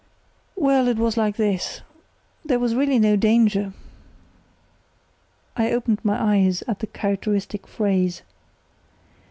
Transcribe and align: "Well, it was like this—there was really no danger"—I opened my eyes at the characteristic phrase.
"Well, 0.55 0.87
it 0.87 0.97
was 0.97 1.15
like 1.15 1.35
this—there 1.35 2.57
was 2.57 2.73
really 2.73 2.97
no 2.97 3.15
danger"—I 3.15 5.71
opened 5.71 6.03
my 6.03 6.17
eyes 6.37 6.63
at 6.67 6.79
the 6.79 6.87
characteristic 6.87 7.67
phrase. 7.67 8.23